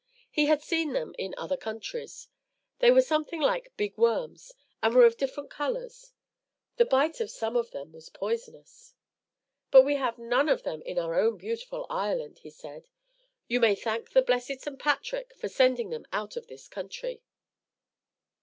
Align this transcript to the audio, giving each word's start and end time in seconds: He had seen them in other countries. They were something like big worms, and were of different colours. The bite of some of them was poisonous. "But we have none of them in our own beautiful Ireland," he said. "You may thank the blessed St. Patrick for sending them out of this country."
He 0.31 0.47
had 0.47 0.63
seen 0.63 0.93
them 0.93 1.13
in 1.19 1.35
other 1.37 1.55
countries. 1.57 2.27
They 2.79 2.89
were 2.89 3.03
something 3.03 3.39
like 3.39 3.77
big 3.77 3.95
worms, 3.99 4.51
and 4.81 4.95
were 4.95 5.05
of 5.05 5.15
different 5.15 5.51
colours. 5.51 6.11
The 6.77 6.85
bite 6.85 7.19
of 7.21 7.29
some 7.29 7.55
of 7.55 7.69
them 7.69 7.91
was 7.91 8.09
poisonous. 8.09 8.95
"But 9.69 9.83
we 9.83 9.97
have 9.97 10.17
none 10.17 10.49
of 10.49 10.63
them 10.63 10.81
in 10.81 10.97
our 10.97 11.13
own 11.19 11.37
beautiful 11.37 11.85
Ireland," 11.87 12.39
he 12.39 12.49
said. 12.49 12.87
"You 13.47 13.59
may 13.59 13.75
thank 13.75 14.09
the 14.09 14.23
blessed 14.23 14.59
St. 14.61 14.79
Patrick 14.79 15.35
for 15.35 15.47
sending 15.49 15.91
them 15.91 16.07
out 16.11 16.35
of 16.35 16.47
this 16.47 16.67
country." 16.67 17.21